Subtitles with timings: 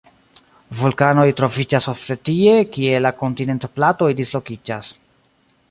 [0.77, 4.91] Vulkanoj troviĝas ofte tie, kie la kontinentplatoj dislokiĝas.